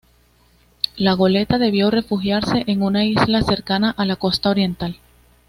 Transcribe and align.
La 0.95 1.13
goleta 1.13 1.59
debió 1.59 1.91
refugiarse 1.91 2.63
en 2.65 2.81
una 2.81 3.05
isla 3.05 3.43
cercana 3.43 3.91
a 3.91 4.03
la 4.03 4.15
costa 4.15 4.49
oriental. 4.49 4.97